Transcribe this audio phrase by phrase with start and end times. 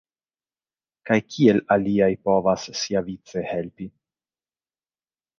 [1.09, 3.87] Kaj kiel aliaj povas, siavice, helpi?